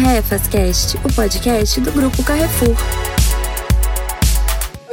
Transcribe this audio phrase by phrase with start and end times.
[0.00, 3.17] Carrefas Cast, o podcast do Grupo Carrefour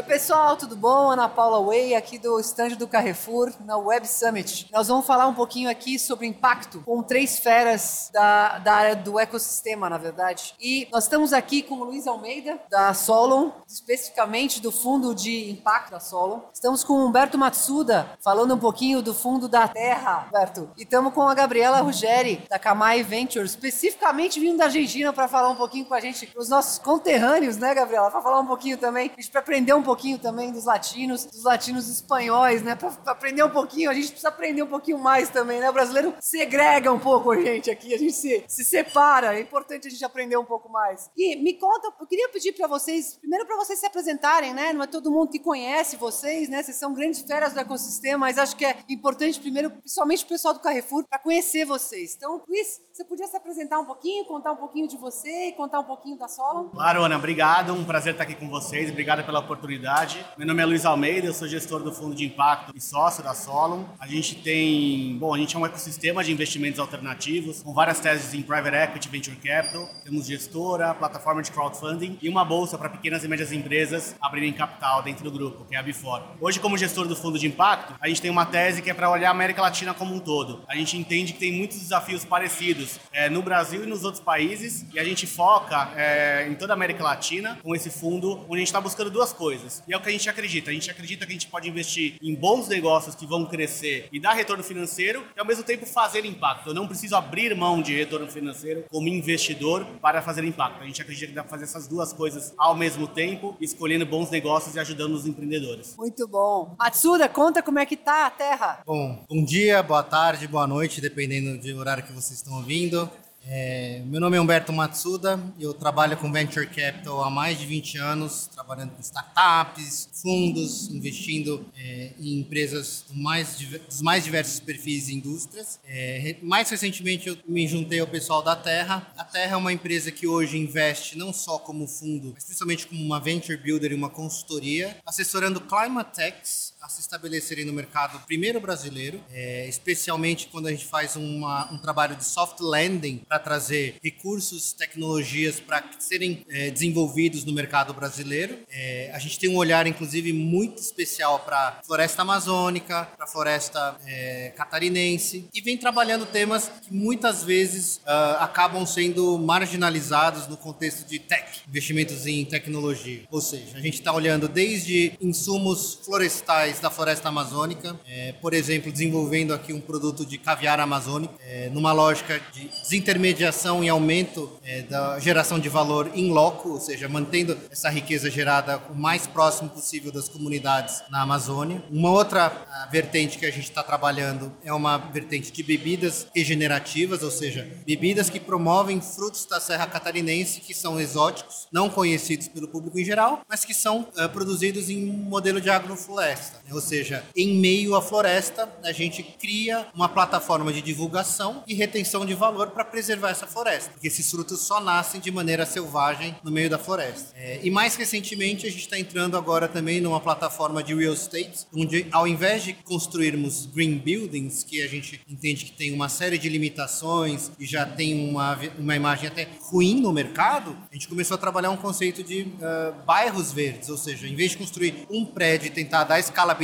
[0.06, 1.10] pessoal, tudo bom?
[1.10, 4.70] Ana Paula Way, aqui do estande do Carrefour, na Web Summit.
[4.72, 9.20] Nós vamos falar um pouquinho aqui sobre impacto com três feras da, da área do
[9.20, 10.54] ecossistema, na verdade.
[10.62, 15.90] E nós estamos aqui com o Luiz Almeida, da Solon, especificamente do fundo de impacto
[15.90, 16.42] da Solon.
[16.54, 20.70] Estamos com o Humberto Matsuda, falando um pouquinho do fundo da Terra, Humberto.
[20.78, 25.50] E estamos com a Gabriela Ruggeri, da Kamai Ventures, especificamente vindo da Argentina para falar
[25.50, 28.12] um pouquinho com a gente, os nossos conterrâneos, né, Gabriela?
[28.12, 31.88] Para falar um pouquinho também, para aprender um pouquinho pouquinho também dos latinos, dos latinos
[31.88, 32.76] espanhóis, né?
[32.76, 35.70] Pra, pra, aprender um pouquinho, a gente precisa aprender um pouquinho mais também, né?
[35.70, 39.38] O brasileiro segrega um pouco a gente aqui, a gente se, se separa.
[39.38, 41.10] É importante a gente aprender um pouco mais.
[41.16, 44.74] E me conta, eu queria pedir para vocês, primeiro para vocês se apresentarem, né?
[44.74, 46.62] Não é todo mundo que conhece vocês, né?
[46.62, 50.54] Vocês são grandes feras do ecossistema, mas acho que é importante primeiro, principalmente o pessoal
[50.54, 52.16] do Carrefour, para conhecer vocês.
[52.18, 55.80] Então, Luiz, você podia se apresentar um pouquinho, contar um pouquinho de você e contar
[55.80, 56.70] um pouquinho da Solon?
[56.70, 57.72] Claro, Ana, obrigado.
[57.74, 58.92] Um prazer estar aqui com vocês.
[58.92, 60.26] Obrigado pela oportunidade cidade.
[60.36, 63.36] Meu nome é Luiz Almeida, eu sou gestor do Fundo de Impacto e sócio da
[63.36, 63.84] Solon.
[64.00, 68.34] A gente tem, bom, a gente é um ecossistema de investimentos alternativos, com várias teses
[68.34, 69.88] em private equity, venture capital.
[70.04, 75.04] Temos gestora, plataforma de crowdfunding e uma bolsa para pequenas e médias empresas abrirem capital
[75.04, 76.24] dentro do grupo, que é a Before.
[76.42, 79.08] Hoje, como gestor do Fundo de Impacto, a gente tem uma tese que é para
[79.08, 80.64] olhar a América Latina como um todo.
[80.68, 84.84] A gente entende que tem muitos desafios parecidos é, no Brasil e nos outros países
[84.92, 88.58] e a gente foca é, em toda a América Latina com esse fundo, onde a
[88.58, 89.75] gente está buscando duas coisas.
[89.88, 90.70] E é o que a gente acredita.
[90.70, 94.20] A gente acredita que a gente pode investir em bons negócios que vão crescer e
[94.20, 96.70] dar retorno financeiro e ao mesmo tempo fazer impacto.
[96.70, 100.82] Eu não preciso abrir mão de retorno financeiro como investidor para fazer impacto.
[100.82, 104.30] A gente acredita que dá para fazer essas duas coisas ao mesmo tempo, escolhendo bons
[104.30, 105.96] negócios e ajudando os empreendedores.
[105.98, 106.76] Muito bom.
[106.80, 108.82] Atsuda, conta como é que tá a Terra.
[108.86, 113.10] Bom, bom dia, boa tarde, boa noite, dependendo do horário que vocês estão ouvindo.
[113.48, 118.00] É, meu nome é Humberto Matsuda, eu trabalho com Venture Capital há mais de 20
[118.00, 125.10] anos, trabalhando com startups, fundos, investindo é, em empresas do mais, dos mais diversos perfis
[125.10, 125.80] e indústrias.
[125.86, 129.14] É, mais recentemente eu me juntei ao pessoal da Terra.
[129.16, 133.04] A Terra é uma empresa que hoje investe não só como fundo, mas principalmente como
[133.04, 138.62] uma venture builder e uma consultoria, assessorando climate techs a se estabelecerem no mercado primeiro
[138.62, 143.96] brasileiro, é, especialmente quando a gente faz uma, um trabalho de soft landing para trazer
[144.04, 148.60] recursos, tecnologias para serem é, desenvolvidos no mercado brasileiro.
[148.70, 154.54] É, a gente tem um olhar, inclusive, muito especial para floresta amazônica, para floresta é,
[154.56, 161.18] catarinense e vem trabalhando temas que muitas vezes uh, acabam sendo marginalizados no contexto de
[161.18, 163.24] tech, investimentos em tecnologia.
[163.32, 168.92] Ou seja, a gente está olhando desde insumos florestais da floresta amazônica, é, por exemplo,
[168.92, 174.82] desenvolvendo aqui um produto de caviar amazônico, é, numa lógica de desintermediação e aumento é,
[174.84, 179.70] da geração de valor in loco, ou seja, mantendo essa riqueza gerada o mais próximo
[179.70, 181.84] possível das comunidades na Amazônia.
[181.90, 187.32] Uma outra vertente que a gente está trabalhando é uma vertente de bebidas regenerativas, ou
[187.32, 193.00] seja, bebidas que promovem frutos da Serra Catarinense que são exóticos, não conhecidos pelo público
[193.00, 196.62] em geral, mas que são uh, produzidos em modelo de agrofloresta.
[196.72, 202.26] Ou seja, em meio à floresta, a gente cria uma plataforma de divulgação e retenção
[202.26, 206.52] de valor para preservar essa floresta, porque esses frutos só nascem de maneira selvagem no
[206.52, 207.34] meio da floresta.
[207.36, 211.66] É, e mais recentemente, a gente está entrando agora também numa plataforma de real estate,
[211.76, 216.38] onde ao invés de construirmos green buildings, que a gente entende que tem uma série
[216.38, 221.36] de limitações e já tem uma, uma imagem até ruim no mercado, a gente começou
[221.36, 225.26] a trabalhar um conceito de uh, bairros verdes, ou seja, em vez de construir um
[225.26, 226.55] prédio e tentar dar escala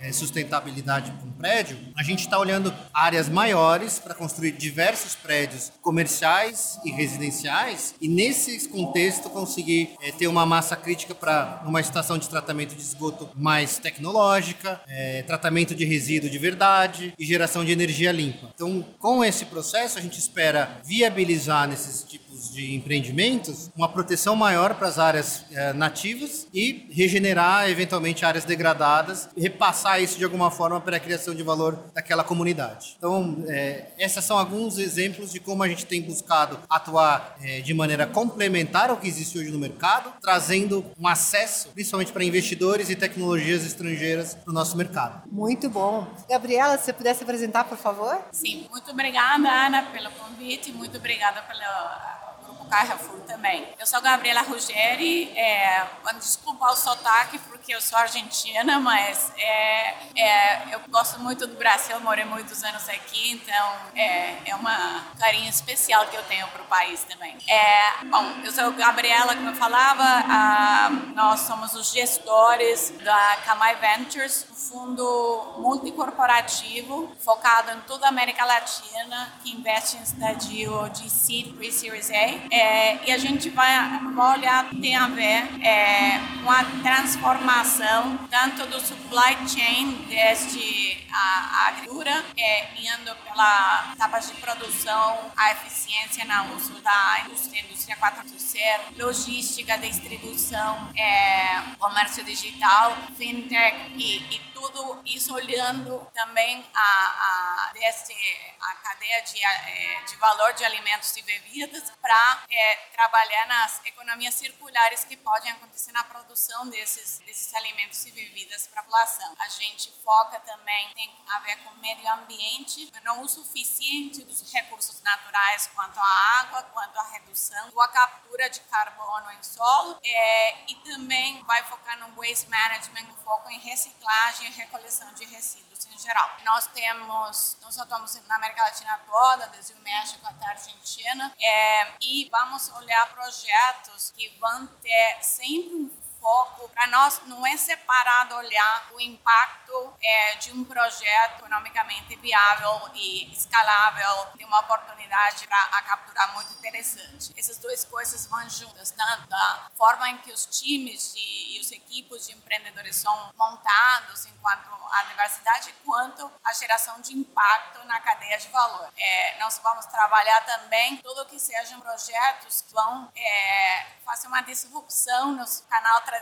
[0.00, 5.70] é, sustentabilidade para um prédio, a gente está olhando áreas maiores para construir diversos prédios
[5.80, 12.18] comerciais e residenciais e nesse contexto conseguir é, ter uma massa crítica para uma estação
[12.18, 17.72] de tratamento de esgoto mais tecnológica, é, tratamento de resíduo de verdade e geração de
[17.72, 18.50] energia limpa.
[18.54, 24.74] Então, com esse processo, a gente espera viabilizar nesses tipos de empreendimentos uma proteção maior
[24.74, 30.50] para as áreas é, nativas e regenerar eventualmente áreas degradadas e repassar isso de alguma
[30.50, 32.94] forma para a criação de valor daquela comunidade.
[32.96, 37.74] Então, é, esses são alguns exemplos de como a gente tem buscado atuar é, de
[37.74, 42.96] maneira complementar ao que existe hoje no mercado, trazendo um acesso, principalmente para investidores e
[42.96, 45.22] tecnologias estrangeiras para o nosso mercado.
[45.30, 46.06] Muito bom.
[46.28, 48.18] Gabriela, se você pudesse apresentar, por favor?
[48.32, 52.33] Sim, muito obrigada, Ana, pelo convite, muito obrigada pelo
[52.64, 53.68] Carrefour também.
[53.78, 55.86] Eu sou Gabriela Ruggeri, é,
[56.18, 61.98] desculpa o sotaque, porque eu sou argentina, mas é, é, eu gosto muito do Brasil,
[62.00, 66.66] morei muitos anos aqui, então é, é uma carinho especial que eu tenho para o
[66.66, 67.36] país também.
[67.48, 73.76] É, bom, eu sou Gabriela, como eu falava, a, nós somos os gestores da Camai
[73.76, 81.54] Ventures, fundo multicorporativo focado em toda a América Latina, que investe em estadio de Seed
[81.54, 83.72] Pre-Series A, é, e a gente vai,
[84.14, 91.64] vai olhar, tem a ver é, com a transformação tanto do supply chain, desde a,
[91.64, 97.96] a agricultura, é, indo pela etapa de produção, a eficiência no uso da indústria, indústria
[97.96, 107.72] 4.0, logística, distribuição, é, comércio digital, fintech e, e tudo isso olhando também a, a,
[107.72, 108.14] desse,
[108.60, 114.34] a cadeia de, é, de valor de alimentos e bebidas para é, trabalhar nas economias
[114.34, 119.34] circulares que podem acontecer na produção desses, desses alimentos e bebidas para a população.
[119.40, 124.52] A gente foca também, tem a ver com o meio ambiente, não o suficiente dos
[124.52, 129.98] recursos naturais quanto à água, quanto à redução ou a captura de carbono em solo
[130.02, 135.98] é, e também vai focar no waste management, foco em reciclagem recoleção de resíduos em
[135.98, 136.30] geral.
[136.44, 141.92] Nós temos, nós atuamos na América Latina toda, desde o México até a Argentina, é,
[142.00, 145.88] e vamos olhar projetos que vão ter sempre um
[146.24, 152.90] foco para nós não é separado olhar o impacto é, de um projeto economicamente viável
[152.94, 157.30] e escalável, tem uma oportunidade para capturar muito interessante.
[157.36, 161.70] Essas duas coisas vão juntas, tanto da forma em que os times de, e os
[161.70, 168.38] equipes de empreendedores são montados enquanto a diversidade, quanto a geração de impacto na cadeia
[168.38, 168.88] de valor.
[168.96, 175.32] É, nós vamos trabalhar também tudo que sejam projetos que vão é, fazer uma disrupção
[175.32, 176.13] no canal tradicional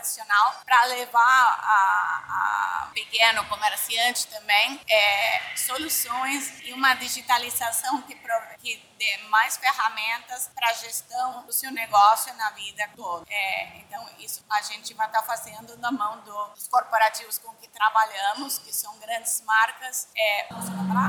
[0.65, 8.15] para levar a, a, pequeno comerciante também é, soluções e uma digitalização que,
[8.59, 13.25] que dê mais ferramentas para a gestão do seu negócio na vida toda.
[13.29, 17.53] É, então, isso a gente vai estar tá fazendo na mão do, dos corporativos com
[17.55, 20.07] que trabalhamos, que são grandes marcas.
[20.15, 20.47] É,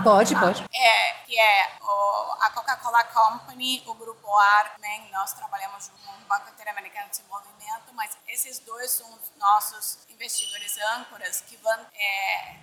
[0.02, 0.64] pode, pode.
[0.72, 6.12] É, que é o, a Coca-Cola Company, o Grupo AR, também nós trabalhamos junto com
[6.12, 11.78] o Banco Interamericano de Desenvolvimento, mas esses dois são os nossos investidores âncoras que vão
[11.94, 12.56] é,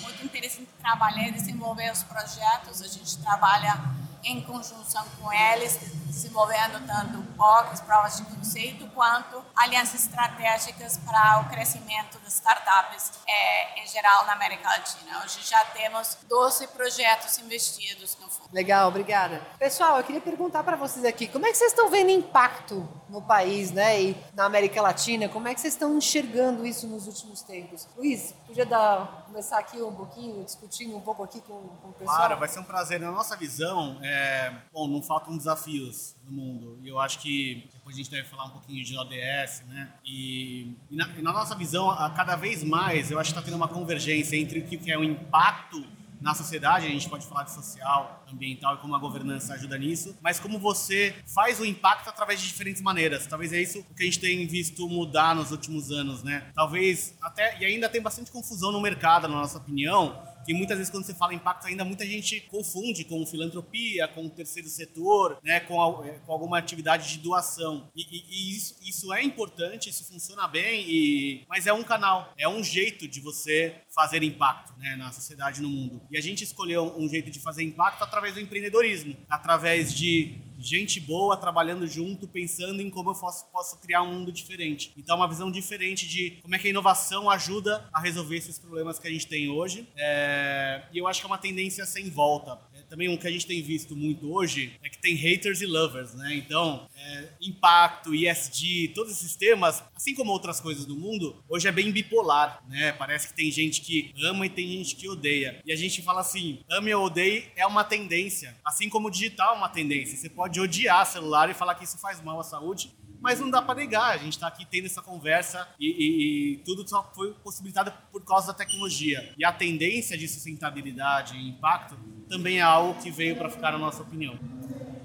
[0.00, 2.82] muito interesse em trabalhar e desenvolver os projetos.
[2.82, 3.74] A gente trabalha
[4.22, 5.78] em conjunção com eles,
[6.10, 13.82] desenvolvendo tanto POCs, provas de conceito, quanto alianças estratégicas para o crescimento das startups é,
[13.82, 15.22] em geral na América Latina.
[15.24, 18.48] Hoje já temos 12 projetos investidos no fundo.
[18.52, 19.40] Legal, obrigada.
[19.58, 23.22] Pessoal, eu queria perguntar para vocês aqui, como é que vocês estão vendo impacto no
[23.22, 25.28] país, né, e na América Latina?
[25.28, 27.88] Como é que vocês estão enxergando isso nos últimos tempos?
[27.96, 32.16] Luiz, podia dar, começar aqui um pouquinho, discutindo um pouco aqui com, com o pessoal?
[32.16, 33.00] Claro, vai ser um prazer.
[33.00, 36.78] Na nossa visão, é, bom, não faltam desafios no mundo.
[36.82, 39.92] E eu acho que depois a gente deve falar um pouquinho de ODS, né?
[40.04, 43.44] E, e, na, e na, nossa visão, a, cada vez mais, eu acho que está
[43.44, 45.84] tendo uma convergência entre o que é o impacto
[46.20, 50.16] na sociedade, a gente pode falar de social, ambiental e como a governança ajuda nisso,
[50.20, 53.26] mas como você faz o impacto através de diferentes maneiras.
[53.26, 56.50] Talvez é isso que a gente tem visto mudar nos últimos anos, né?
[56.54, 60.90] Talvez até, e ainda tem bastante confusão no mercado, na nossa opinião, que muitas vezes
[60.90, 65.60] quando você fala impacto ainda muita gente confunde com filantropia, com o terceiro setor, né,
[65.60, 67.90] com, é, com alguma atividade de doação.
[67.94, 72.32] E, e, e isso, isso, é importante, isso funciona bem, e, mas é um canal,
[72.38, 76.02] é um jeito de você fazer impacto né, na sociedade, no mundo.
[76.10, 81.00] E a gente escolheu um jeito de fazer impacto através do empreendedorismo, através de gente
[81.00, 84.92] boa trabalhando junto, pensando em como eu posso, posso criar um mundo diferente.
[84.96, 88.98] Então, uma visão diferente de como é que a inovação ajuda a resolver esses problemas
[88.98, 89.88] que a gente tem hoje.
[89.96, 92.58] É, e eu acho que é uma tendência sem volta.
[92.90, 96.12] Também um que a gente tem visto muito hoje é que tem haters e lovers,
[96.12, 96.34] né?
[96.34, 101.72] Então, é, impacto, ESG, todos esses temas, assim como outras coisas do mundo, hoje é
[101.72, 102.90] bem bipolar, né?
[102.92, 105.62] Parece que tem gente que ama e tem gente que odeia.
[105.64, 109.54] E a gente fala assim, ame ou odeie é uma tendência, assim como o digital
[109.54, 110.16] é uma tendência.
[110.16, 113.60] Você pode odiar celular e falar que isso faz mal à saúde, mas não dá
[113.60, 114.10] para negar.
[114.12, 118.24] A gente está aqui tendo essa conversa e, e, e, tudo só foi possibilitado por
[118.24, 119.34] causa da tecnologia.
[119.38, 121.96] E a tendência de sustentabilidade e impacto
[122.28, 124.38] também é algo que veio para ficar na nossa opinião.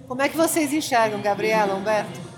[0.08, 2.36] Como é que vocês enxergam, Gabriela, Humberto?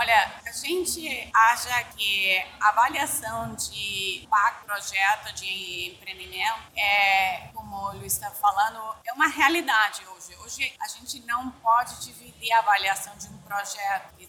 [0.00, 7.92] Olha, a gente acha que a avaliação de impacto, projeto de empreendimento é, como o
[7.96, 10.36] Luiz está falando, é uma realidade hoje.
[10.44, 14.27] Hoje a gente não pode dividir a avaliação de um projeto que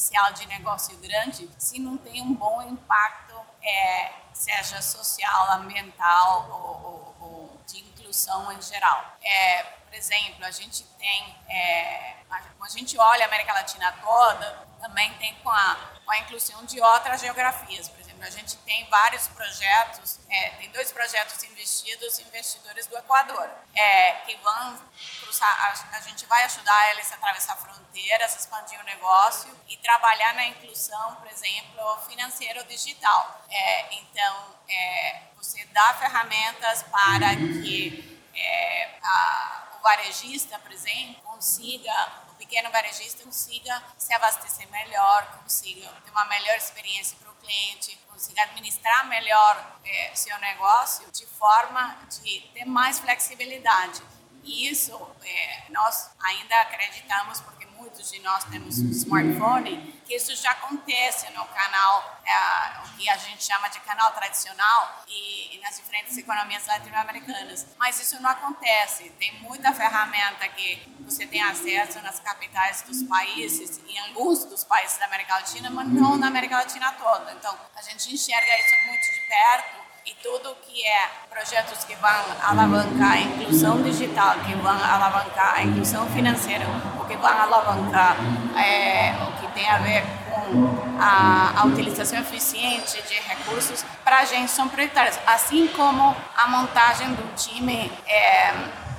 [0.00, 7.16] potencial de negócio grande se não tem um bom impacto, é, seja social, ambiental ou,
[7.20, 9.16] ou, ou de inclusão em geral.
[9.22, 15.12] É, por exemplo, a gente tem, é, a, gente olha a América Latina toda, também
[15.18, 17.88] tem com a, com a inclusão de outras geografias.
[18.22, 24.36] A gente tem vários projetos, é, tem dois projetos investidos, investidores do Equador, é, que
[24.36, 24.80] vão
[25.20, 30.34] cruzar, a, a, gente vai ajudar eles a atravessar fronteiras, expandir o negócio e trabalhar
[30.34, 33.44] na inclusão, por exemplo, financeiro digital.
[33.50, 42.30] É, então, é, você dá ferramentas para que é, a, o varejista, por exemplo, consiga
[42.40, 48.42] pequeno varejista consiga se abastecer melhor, consiga ter uma melhor experiência para o cliente, consiga
[48.42, 54.02] administrar melhor é, seu negócio de forma de ter mais flexibilidade.
[54.42, 60.36] E isso é, nós ainda acreditamos, porque muitos de nós temos um smartphone, que isso
[60.36, 65.60] já acontece no canal, é, o que a gente chama de canal tradicional e, e
[65.60, 67.66] nas diferentes economias latino-americanas.
[67.78, 69.08] Mas isso não acontece.
[69.18, 74.98] Tem muita ferramenta que você tem acesso nas capitais dos países, em alguns dos países
[74.98, 77.32] da América Latina, mas não na América Latina toda.
[77.32, 79.79] Então, a gente enxerga isso muito de perto
[80.10, 82.10] e tudo que é projetos que vão
[82.42, 86.66] alavancar a inclusão digital, que vão alavancar a inclusão financeira,
[87.00, 88.16] o que vão alavancar
[88.58, 94.24] é, o que tem a ver com a, a utilização eficiente de recursos, para a
[94.24, 98.52] gente são prioritários, assim como a montagem do time é,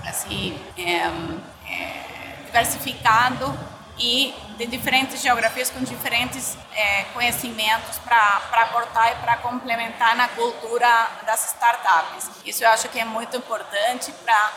[0.08, 1.12] assim, é,
[1.70, 3.54] é diversificado
[4.02, 11.08] e de diferentes geografias com diferentes é, conhecimentos para aportar e para complementar na cultura
[11.26, 12.30] das startups.
[12.44, 14.52] Isso eu acho que é muito importante para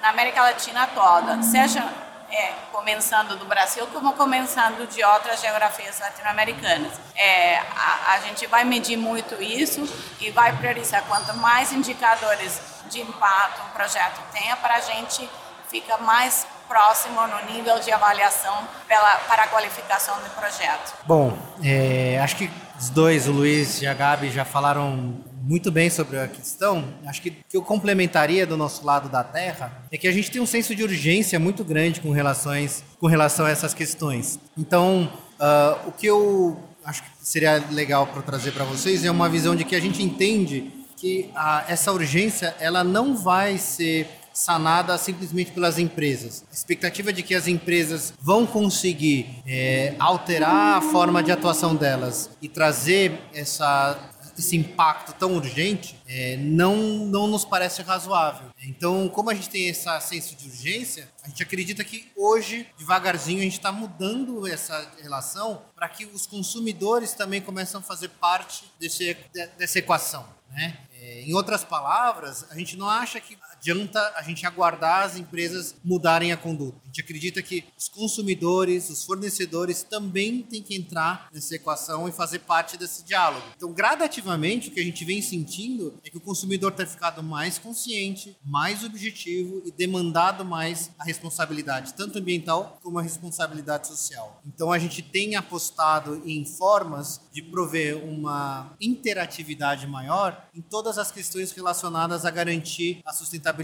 [0.00, 1.82] na América Latina toda, seja
[2.30, 6.92] é, começando do Brasil como começando de outras geografias latino-americanas.
[7.16, 9.82] É, a, a gente vai medir muito isso
[10.20, 12.60] e vai priorizar quanto mais indicadores
[12.90, 15.28] de impacto um projeto tenha para a gente
[15.68, 20.94] fica mais próximo no nível de avaliação pela, para a qualificação do projeto.
[21.06, 25.14] Bom, é, acho que os dois, o Luiz e a Gabi, já falaram
[25.46, 26.84] muito bem sobre a questão.
[27.06, 30.30] Acho que o que eu complementaria do nosso lado da Terra é que a gente
[30.30, 34.38] tem um senso de urgência muito grande com, relações, com relação a essas questões.
[34.58, 39.28] Então, uh, o que eu acho que seria legal para trazer para vocês é uma
[39.28, 44.98] visão de que a gente entende que a, essa urgência ela não vai ser sanada
[44.98, 46.44] simplesmente pelas empresas.
[46.50, 52.28] A expectativa de que as empresas vão conseguir é, alterar a forma de atuação delas
[52.42, 53.98] e trazer essa,
[54.38, 58.50] esse impacto tão urgente é, não, não nos parece razoável.
[58.62, 63.40] Então, como a gente tem esse senso de urgência, a gente acredita que hoje, devagarzinho,
[63.40, 68.70] a gente está mudando essa relação para que os consumidores também comecem a fazer parte
[68.78, 69.16] desse,
[69.56, 70.26] dessa equação.
[70.50, 70.76] Né?
[70.92, 75.74] É, em outras palavras, a gente não acha que adianta a gente aguardar as empresas
[75.84, 76.78] mudarem a conduta.
[76.84, 82.12] A gente acredita que os consumidores, os fornecedores também têm que entrar nessa equação e
[82.12, 83.44] fazer parte desse diálogo.
[83.56, 87.58] Então, gradativamente, o que a gente vem sentindo é que o consumidor tem ficado mais
[87.58, 94.40] consciente, mais objetivo e demandado mais a responsabilidade, tanto ambiental como a responsabilidade social.
[94.46, 101.10] Então, a gente tem apostado em formas de prover uma interatividade maior em todas as
[101.10, 103.55] questões relacionadas a garantir a sustentabilidade,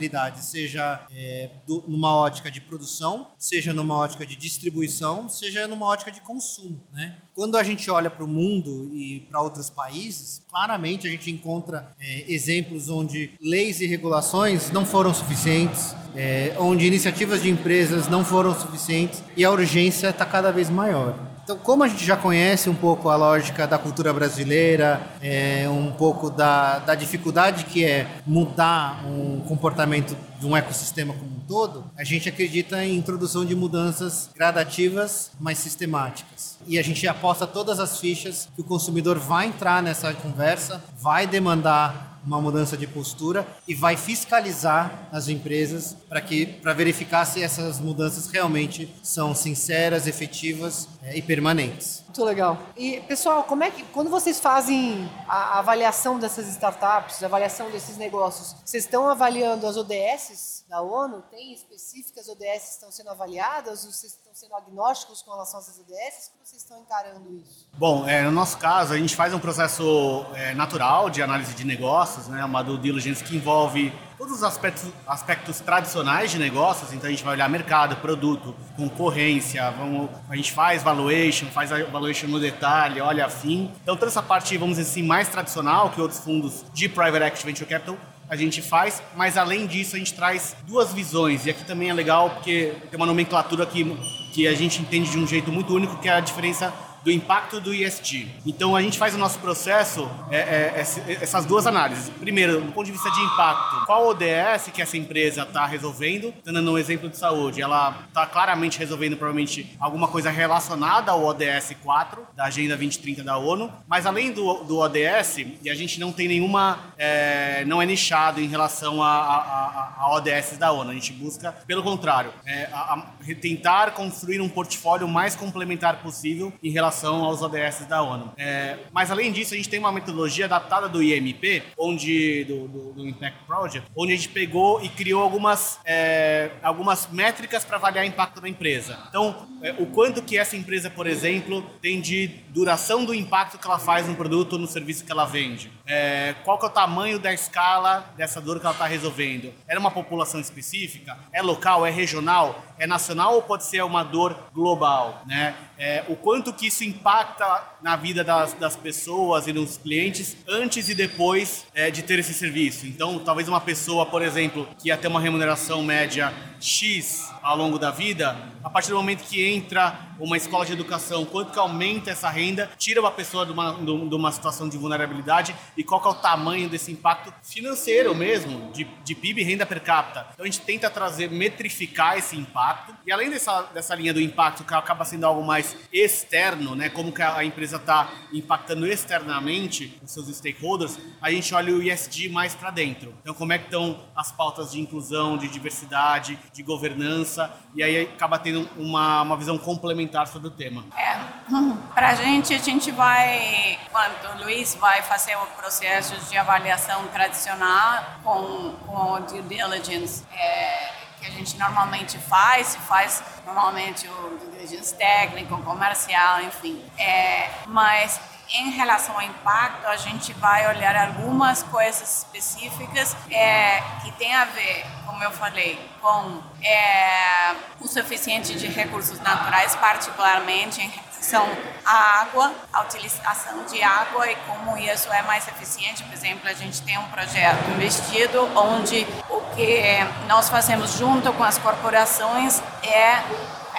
[0.43, 6.11] seja é, do, numa ótica de produção, seja numa ótica de distribuição, seja numa ótica
[6.11, 6.81] de consumo.
[6.93, 7.17] Né?
[7.35, 11.95] Quando a gente olha para o mundo e para outros países, claramente a gente encontra
[11.99, 18.25] é, exemplos onde leis e regulações não foram suficientes, é, onde iniciativas de empresas não
[18.25, 21.32] foram suficientes e a urgência está cada vez maior.
[21.45, 25.91] Então, como a gente já conhece um pouco a lógica da cultura brasileira, é, um
[25.91, 31.85] pouco da, da dificuldade que é mudar um comportamento de um ecossistema como um todo,
[31.97, 36.59] a gente acredita em introdução de mudanças gradativas, mas sistemáticas.
[36.67, 41.27] E a gente aposta todas as fichas que o consumidor vai entrar nessa conversa, vai
[41.27, 47.43] demandar uma mudança de postura e vai fiscalizar as empresas para que para verificar se
[47.43, 52.02] essas mudanças realmente são sinceras, efetivas é, e permanentes.
[52.13, 52.59] Muito legal.
[52.77, 57.97] E, pessoal, como é que, quando vocês fazem a avaliação dessas startups, a avaliação desses
[57.97, 61.23] negócios, vocês estão avaliando as ODSs da ONU?
[61.31, 63.87] Tem específicas ODSs que estão sendo avaliadas?
[63.87, 66.33] Ou vocês estão sendo agnósticos com relação a essas ODSs?
[66.33, 67.67] Como vocês estão encarando isso?
[67.79, 71.65] Bom, é, no nosso caso, a gente faz um processo é, natural de análise de
[71.65, 73.91] negócios, né, uma due diligence que envolve
[74.23, 79.69] todos os aspectos, aspectos tradicionais de negócios, então a gente vai olhar mercado, produto, concorrência,
[79.73, 83.69] vamos, a gente faz valuation, faz a valuation no detalhe, olha afim.
[83.83, 87.47] Então toda essa parte, vamos dizer assim, mais tradicional que outros fundos de private equity
[87.47, 87.97] venture capital,
[88.29, 91.93] a gente faz, mas além disso a gente traz duas visões, e aqui também é
[91.93, 93.85] legal porque tem uma nomenclatura que,
[94.33, 96.73] que a gente entende de um jeito muito único, que é a diferença
[97.05, 98.29] do impacto do ESG.
[98.47, 102.11] Então a gente faz o nosso processo, é, é, essas duas análises.
[102.21, 106.33] Primeiro, do ponto de vista de impacto, qual ODS que essa empresa está resolvendo?
[106.45, 111.75] Dando um exemplo de saúde, ela está claramente resolvendo provavelmente alguma coisa relacionada ao ODS
[111.83, 116.13] 4 da Agenda 2030 da ONU, mas além do, do ODS, e a gente não
[116.13, 120.91] tem nenhuma, é, não é nichado em relação a, a, a, ODS da ONU.
[120.91, 123.03] A gente busca, pelo contrário, é, a,
[123.41, 128.33] tentar construir um portfólio mais complementar possível em relação relação aos ODS da ONU.
[128.37, 132.93] É, mas além disso, a gente tem uma metodologia adaptada do IMP, onde do, do,
[132.93, 138.05] do Impact Project, onde a gente pegou e criou algumas, é, algumas métricas para avaliar
[138.05, 138.99] o impacto da empresa.
[139.09, 143.67] Então, é, o quanto que essa empresa, por exemplo, tem de duração do impacto que
[143.67, 145.73] ela faz no produto ou no serviço que ela vende.
[145.87, 149.53] É, qual que é o tamanho da escala dessa dor que ela está resolvendo?
[149.67, 151.17] É uma população específica?
[151.33, 151.87] É local?
[151.87, 152.63] É regional?
[152.79, 155.23] É nacional ou pode ser uma dor global?
[155.27, 155.55] Né?
[155.79, 160.89] É, o quanto que isso impacta na vida das, das pessoas e dos clientes antes
[160.89, 162.87] e depois é, de ter esse serviço.
[162.87, 167.79] Então, talvez uma pessoa, por exemplo, que ia ter uma remuneração média X ao longo
[167.79, 172.11] da vida, a partir do momento que entra uma escola de educação, quanto que aumenta
[172.11, 176.07] essa renda, tira uma pessoa de uma, de uma situação de vulnerabilidade e qual que
[176.07, 180.29] é o tamanho desse impacto financeiro mesmo, de, de PIB e renda per capita.
[180.33, 184.63] Então a gente tenta trazer, metrificar esse impacto e além dessa, dessa linha do impacto
[184.63, 190.11] que acaba sendo algo mais externo, né, como que a empresa está impactando externamente os
[190.11, 193.15] seus stakeholders, a gente olha o ESG mais para dentro.
[193.21, 198.03] Então como é que estão as pautas de inclusão, de diversidade, de governança e aí
[198.03, 200.85] acaba tendo uma, uma visão complementar sobre o tema.
[200.97, 201.17] É,
[201.95, 207.07] para a gente, a gente vai, quando o Luiz vai fazer o processo de avaliação
[207.09, 214.39] tradicional com, com o due diligence, é, que a gente normalmente faz, faz normalmente o
[214.51, 216.85] diligence técnico, comercial, enfim.
[216.99, 224.11] É, mas em relação ao impacto, a gente vai olhar algumas coisas específicas é, que
[224.13, 230.91] tem a ver, como eu falei, com é, o suficiente de recursos naturais, particularmente em
[231.23, 231.49] relação
[231.85, 236.03] à água, a utilização de água e como isso é mais eficiente.
[236.03, 239.83] Por exemplo, a gente tem um projeto investido onde o que
[240.27, 243.23] nós fazemos junto com as corporações é,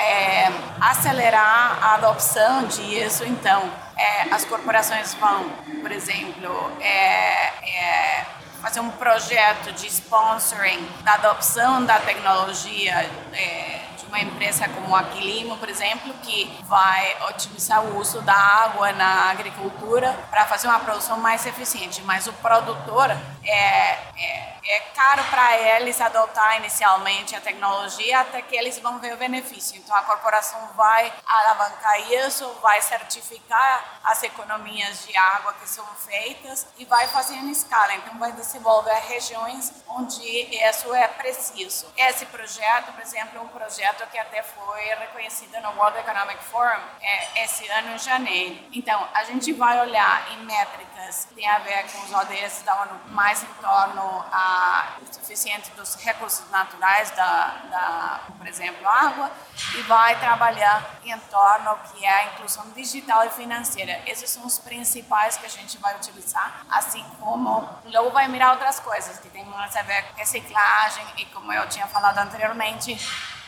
[0.02, 3.26] é acelerar a adopção disso.
[3.26, 5.50] Então, é, as corporações vão,
[5.82, 8.26] por exemplo, é, é,
[8.62, 13.83] fazer um projeto de sponsoring da adopção da tecnologia é,
[14.14, 19.32] uma empresa como a Aquilimo, por exemplo, que vai otimizar o uso da água na
[19.32, 22.04] agricultura para fazer uma produção mais eficiente.
[22.04, 23.10] Mas o produtor
[23.46, 29.14] é, é é caro para eles adotar inicialmente a tecnologia até que eles vão ver
[29.14, 29.78] o benefício.
[29.78, 36.66] Então a corporação vai alavancar isso, vai certificar as economias de água que são feitas
[36.78, 37.94] e vai fazer em escala.
[37.96, 41.88] Então vai desenvolver regiões onde isso é preciso.
[41.98, 46.82] Esse projeto, por exemplo, é um projeto que até foi reconhecido no World Economic Forum
[47.02, 48.64] é, esse ano em janeiro.
[48.72, 52.82] Então a gente vai olhar em métricas que tem a ver com os ODS da
[52.82, 59.32] ONU mais em torno a o suficiente dos recursos naturais, da, da, por exemplo, água,
[59.76, 64.02] e vai trabalhar em torno que é a inclusão digital e financeira.
[64.06, 68.80] Esses são os principais que a gente vai utilizar, assim como logo vai mirar outras
[68.80, 72.98] coisas, que tem mais a ver com reciclagem e, como eu tinha falado anteriormente,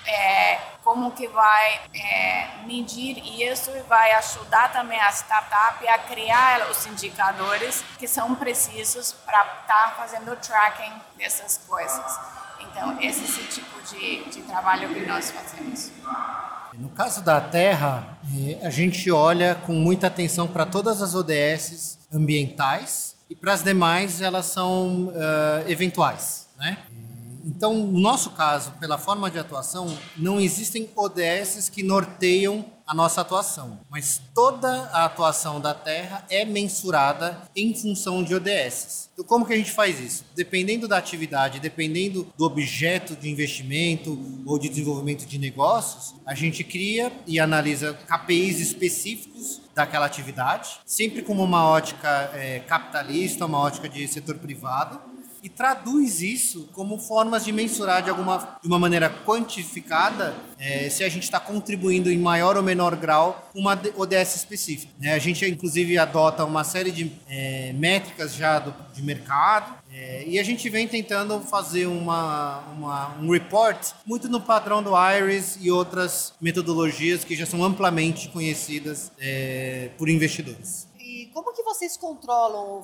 [0.07, 6.69] é, como que vai é, medir isso e vai ajudar também a startup a criar
[6.69, 12.19] os indicadores que são precisos para estar tá fazendo tracking dessas coisas.
[12.59, 15.91] Então, esse é tipo de, de trabalho que nós fazemos.
[16.73, 18.17] No caso da Terra,
[18.61, 23.63] é, a gente olha com muita atenção para todas as ODS ambientais e para as
[23.63, 26.77] demais elas são uh, eventuais, né?
[27.45, 33.21] Então, no nosso caso, pela forma de atuação, não existem ODSs que norteiam a nossa
[33.21, 39.09] atuação, mas toda a atuação da Terra é mensurada em função de ODSs.
[39.13, 40.23] Então, como que a gente faz isso?
[40.35, 46.63] Dependendo da atividade, dependendo do objeto de investimento ou de desenvolvimento de negócios, a gente
[46.63, 53.89] cria e analisa KPIs específicos daquela atividade, sempre com uma ótica é, capitalista, uma ótica
[53.89, 55.14] de setor privado,
[55.45, 61.03] e traduz isso como formas de mensurar de alguma de uma maneira quantificada é, se
[61.03, 64.91] a gente está contribuindo em maior ou menor grau uma ODS específica.
[64.99, 70.23] É, a gente inclusive adota uma série de é, métricas já do, de mercado é,
[70.25, 75.59] e a gente vem tentando fazer uma, uma, um report muito no padrão do IRIS
[75.61, 80.87] e outras metodologias que já são amplamente conhecidas é, por investidores.
[80.99, 82.81] E como que vocês controlam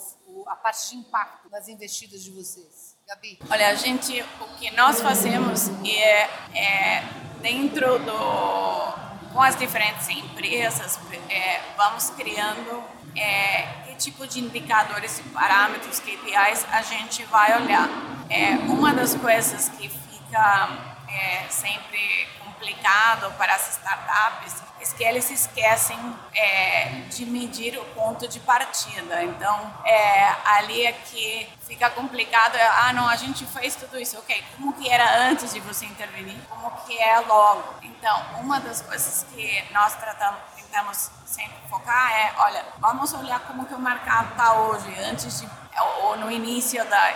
[0.48, 2.96] a parte de impacto nas investidas de vocês?
[3.08, 3.39] Gabi?
[3.50, 7.04] Olha, a gente, o que nós fazemos é, é
[7.41, 12.84] dentro do com as diferentes empresas, é, vamos criando
[13.15, 17.88] é, que tipo de indicadores e parâmetros, KPIs a gente vai olhar.
[18.30, 25.30] É, uma das coisas que fica é, sempre complicado para as startups é que eles
[25.30, 25.97] esquecem
[26.34, 29.24] é, de medir o ponto de partida.
[29.24, 32.56] Então, é, ali é que fica complicado.
[32.56, 34.17] É, ah, não, a gente fez tudo isso.
[34.17, 36.38] Ok, como que era antes de você intervenir?
[36.50, 37.76] Como que é logo?
[37.84, 40.39] Então, uma das coisas que nós tratamos,
[40.71, 45.49] tentamos sempre focar é, olha, vamos olhar como que o mercado está hoje, antes de
[46.03, 47.13] ou no início da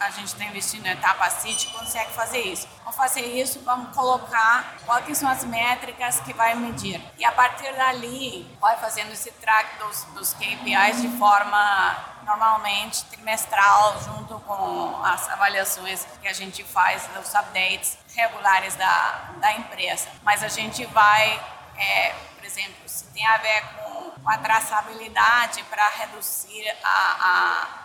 [0.00, 2.66] a gente está investindo na etapa CIT, consegue fazer isso.
[2.78, 7.00] Vamos fazer isso, vamos colocar quais são as métricas que vai medir.
[7.18, 14.00] E a partir dali, vai fazendo esse track dos, dos KPIs de forma normalmente trimestral,
[14.02, 20.08] junto com as avaliações que a gente faz dos updates regulares da, da empresa.
[20.22, 21.40] Mas a gente vai,
[21.80, 27.80] é, por exemplo, se tem a ver com a traçabilidade para reduzir a, a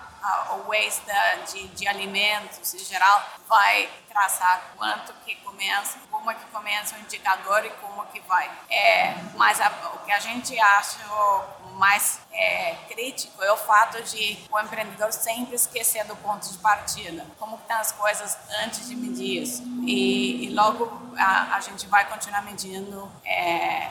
[0.55, 1.05] o waste
[1.51, 6.99] de, de alimentos em geral vai traçar quanto que começa, como é que começa o
[6.99, 8.49] indicador e como que vai.
[8.69, 10.99] É, mas a, o que a gente acha
[11.75, 17.25] mais é, crítico é o fato de o empreendedor sempre esquecer do ponto de partida,
[17.37, 19.63] como estão as coisas antes de medir isso.
[19.85, 23.89] E, e logo a, a, gente vai continuar medindo é,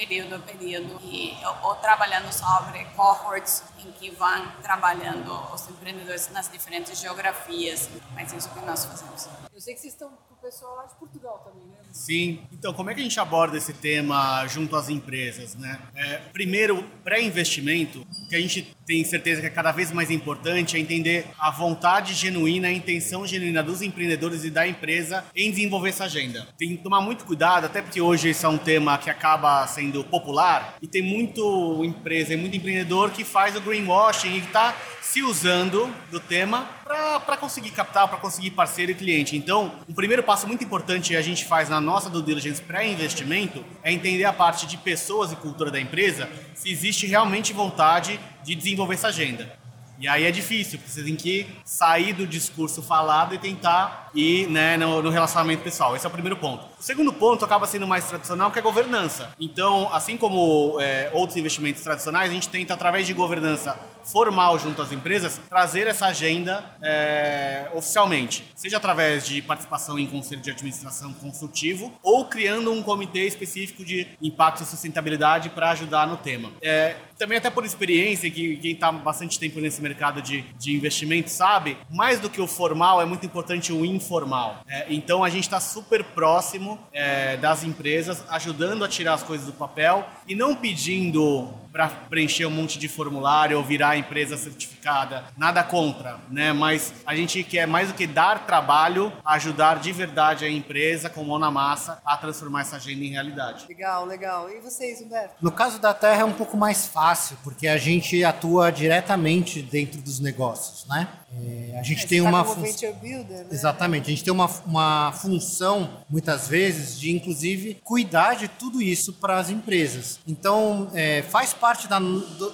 [0.00, 6.50] período a período e ou trabalhando sobre cohorts em que vão trabalhando os empreendedores nas
[6.50, 9.28] diferentes geografias, mas é isso que nós fazemos.
[9.52, 11.76] Eu sei que vocês estão com o pessoal lá de Portugal também, né?
[11.92, 12.40] Sim.
[12.50, 15.78] Então, como é que a gente aborda esse tema junto às empresas, né?
[15.94, 20.80] É, primeiro, pré-investimento, que a gente tem certeza que é cada vez mais importante é
[20.80, 26.04] entender a vontade genuína, a intenção genuína dos empreendedores e da empresa em desenvolver essa
[26.04, 26.48] agenda.
[26.56, 29.89] Tem que tomar muito cuidado, até porque hoje esse é um tema que acaba sendo
[30.04, 35.22] popular e tem muito empresa e muito empreendedor que faz o greenwashing e está se
[35.22, 39.36] usando do tema para conseguir captar, para conseguir parceiro e cliente.
[39.36, 43.64] Então, um primeiro passo muito importante que a gente faz na nossa due diligence pré-investimento
[43.82, 48.54] é entender a parte de pessoas e cultura da empresa, se existe realmente vontade de
[48.54, 49.60] desenvolver essa agenda.
[50.00, 54.48] E aí é difícil, porque você tem que sair do discurso falado e tentar ir
[54.48, 55.94] né, no, no, relacionamento pessoal.
[55.94, 56.64] Esse é o primeiro ponto.
[56.80, 59.34] O segundo ponto acaba sendo mais tradicional, que é a governança.
[59.38, 64.80] Então, assim como é, outros investimentos tradicionais, a gente tenta, através de governança formal junto
[64.80, 68.44] às empresas, trazer essa agenda é, oficialmente.
[68.56, 74.06] Seja através de participação em conselho de administração consultivo ou criando um comitê específico de
[74.20, 76.50] impacto e sustentabilidade para ajudar no tema.
[76.62, 81.28] É, também até por experiência, que quem está bastante tempo nesse mercado de, de investimento
[81.28, 84.62] sabe, mais do que o formal, é muito importante o informal.
[84.66, 89.46] É, então a gente está super próximo é, das empresas, ajudando a tirar as coisas
[89.46, 95.24] do papel e não pedindo para preencher um monte de formulário ou virar empresa certificada.
[95.36, 96.52] Nada contra, né?
[96.52, 101.24] Mas a gente quer mais do que dar trabalho, ajudar de verdade a empresa com
[101.24, 103.66] mão na massa a transformar essa agenda em realidade.
[103.68, 104.50] Legal, legal.
[104.50, 105.34] E vocês, Humberto?
[105.40, 110.00] No caso da Terra é um pouco mais fácil, porque a gente atua diretamente dentro
[110.00, 111.08] dos negócios, né?
[111.32, 112.92] É, a gente é, tem tá uma função.
[113.02, 113.46] Né?
[113.50, 119.12] Exatamente, a gente tem uma, uma função, muitas vezes, de inclusive cuidar de tudo isso
[119.12, 120.18] para as empresas.
[120.26, 122.00] Então, é, faz parte da,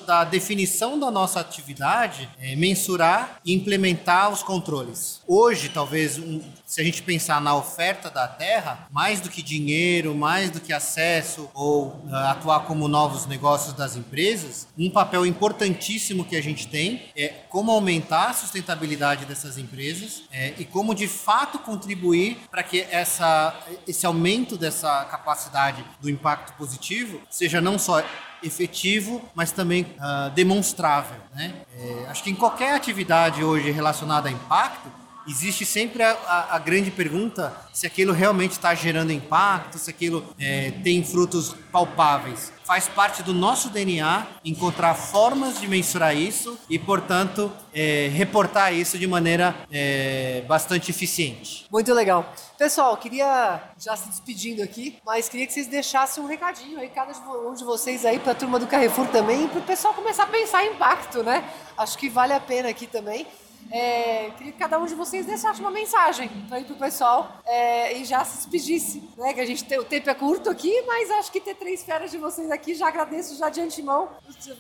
[0.05, 5.23] da definição da nossa atividade é, mensurar e implementar os controles.
[5.27, 10.17] Hoje, talvez, um, se a gente pensar na oferta da terra, mais do que dinheiro,
[10.17, 16.25] mais do que acesso ou uh, atuar como novos negócios das empresas, um papel importantíssimo
[16.25, 21.07] que a gente tem é como aumentar a sustentabilidade dessas empresas é, e como de
[21.07, 28.03] fato contribuir para que essa, esse aumento dessa capacidade do impacto positivo seja não só
[28.43, 31.21] efetivo, mas também uh, demonstrável.
[31.33, 31.55] Né?
[31.79, 36.59] É, acho que em qualquer atividade hoje relacionada a impacto, existe sempre a, a, a
[36.59, 42.53] grande pergunta se aquilo realmente está gerando impacto, se aquilo é, tem frutos palpáveis.
[42.65, 48.99] Faz parte do nosso DNA encontrar formas de mensurar isso e, portanto, é, reportar isso
[48.99, 51.67] de maneira é, bastante eficiente.
[51.71, 52.33] Muito legal.
[52.59, 57.13] Pessoal, queria já se despedindo aqui, mas queria que vocês deixassem um recadinho aí, cada
[57.47, 60.27] um de vocês aí, para a turma do Carrefour também, para o pessoal começar a
[60.27, 61.49] pensar em impacto, né?
[61.77, 63.27] Acho que vale a pena aqui também.
[63.71, 68.05] É, queria que cada um de vocês deixasse uma mensagem ir pro pessoal é, e
[68.05, 69.33] já se despedisse, né?
[69.35, 72.11] Que a gente tem, o tempo é curto aqui, mas acho que ter três feras
[72.11, 74.09] de vocês aqui, já agradeço já de antemão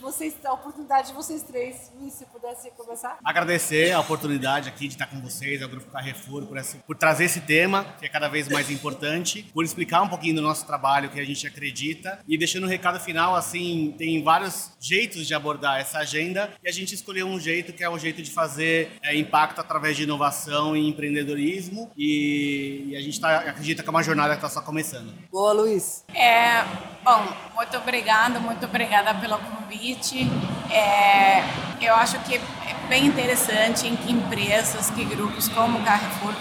[0.01, 1.93] vocês, a oportunidade de vocês três.
[1.99, 3.19] Luiz, se pudesse começar.
[3.25, 7.25] Agradecer a oportunidade aqui de estar com vocês, ao Grupo Carrefour, por, essa, por trazer
[7.25, 11.11] esse tema, que é cada vez mais importante, por explicar um pouquinho do nosso trabalho,
[11.11, 15.81] que a gente acredita, e deixando um recado final, assim, tem vários jeitos de abordar
[15.81, 19.17] essa agenda, e a gente escolheu um jeito que é o jeito de fazer é,
[19.17, 21.91] impacto através de inovação e empreendedorismo.
[21.97, 25.13] E, e a gente tá, acredita que é uma jornada que está só começando.
[25.31, 26.05] Boa, Luiz.
[26.15, 26.63] É,
[27.05, 30.29] bom, muito obrigada, muito obrigada pelo convite.
[30.71, 31.43] É,
[31.81, 36.33] eu acho que é bem interessante em que empresas, que grupos como o Carrefour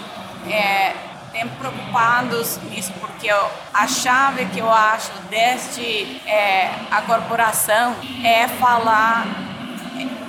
[0.48, 0.94] é,
[1.32, 8.48] têm preocupados nisso, porque eu, a chave que eu acho desde é, a corporação é
[8.48, 9.26] falar,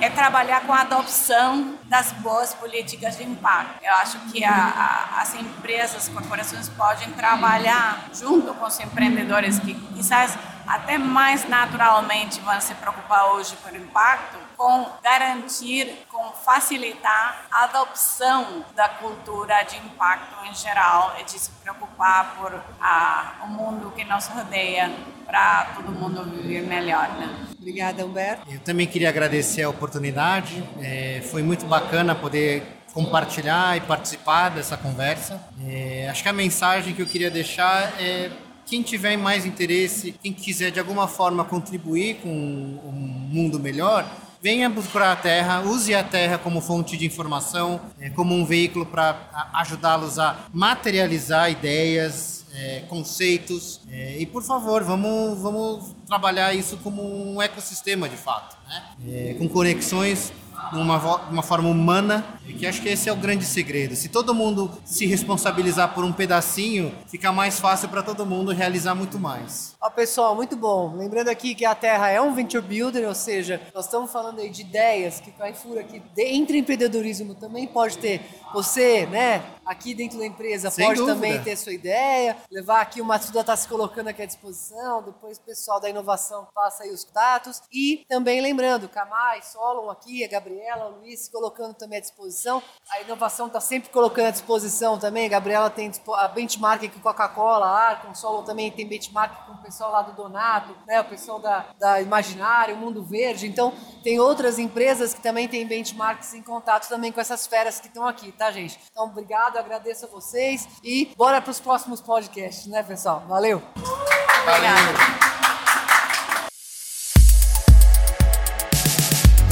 [0.01, 3.83] é, trabalhar com a adopção das boas políticas de impacto.
[3.83, 9.59] Eu acho que a, a, as empresas, as corporações podem trabalhar junto com os empreendedores
[9.59, 17.45] que quizás até mais naturalmente vão se preocupar hoje por impacto, com garantir, com facilitar
[17.51, 23.47] a adopção da cultura de impacto em geral e de se preocupar por a, o
[23.47, 24.91] mundo que nos rodeia
[25.25, 27.07] para todo mundo viver melhor.
[27.09, 27.47] Né?
[27.57, 28.43] Obrigada, Humberto.
[28.49, 30.63] Eu também queria agradecer a oportunidade.
[30.81, 35.39] É, foi muito bacana poder compartilhar e participar dessa conversa.
[35.67, 38.31] É, acho que a mensagem que eu queria deixar é
[38.67, 42.91] quem tiver mais interesse, quem quiser de alguma forma contribuir com um
[43.31, 44.05] mundo melhor,
[44.41, 48.85] venha buscar a Terra, use a Terra como fonte de informação, é, como um veículo
[48.85, 53.81] para ajudá-los a materializar ideias, é, conceitos.
[53.89, 59.33] É, e por favor, vamos, vamos trabalhar isso como um ecossistema de fato, né?
[59.37, 60.31] Com conexões
[60.71, 60.97] de uma,
[61.29, 62.25] uma forma humana,
[62.57, 63.95] que acho que esse é o grande segredo.
[63.95, 68.95] Se todo mundo se responsabilizar por um pedacinho, fica mais fácil para todo mundo realizar
[68.95, 69.75] muito mais.
[69.79, 70.95] Ó, pessoal, muito bom.
[70.95, 74.49] Lembrando aqui que a Terra é um venture builder, ou seja, nós estamos falando aí
[74.49, 78.21] de ideias que Carrefour aqui, entre empreendedorismo também pode ter.
[78.53, 81.15] Você, né, aqui dentro da empresa, Sem pode dúvida.
[81.15, 85.37] também ter sua ideia, levar aqui o Matsuda está se colocando aqui à disposição, depois
[85.37, 87.61] o pessoal da inovação passa aí os dados.
[87.71, 92.63] E também lembrando, Kamai, Solon aqui, a Gabriela, o Luiz colocando também à disposição.
[92.89, 95.25] A inovação está sempre colocando à disposição também.
[95.25, 99.91] A Gabriela tem a benchmark com Coca-Cola, Arcon, Solon também tem benchmark com o pessoal
[99.91, 103.45] lá do Donato, né, o pessoal da, da Imaginário, Mundo Verde.
[103.45, 107.87] Então, tem outras empresas que também têm benchmarks em contato também com essas feras que
[107.87, 108.79] estão aqui, tá, gente?
[108.89, 113.23] Então, obrigado, agradeço a vocês e bora para os próximos podcasts, né, pessoal?
[113.27, 113.61] Valeu!
[113.75, 115.36] Obrigada.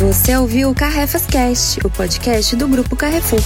[0.06, 3.41] Você ouviu o Carrefas Cast, o podcast do Grupo Carrefour.